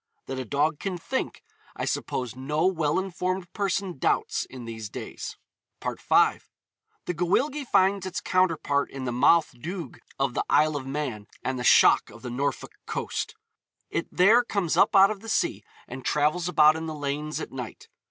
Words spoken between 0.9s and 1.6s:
think,